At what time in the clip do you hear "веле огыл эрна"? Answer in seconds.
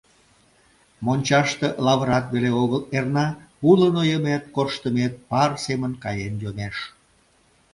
2.33-3.27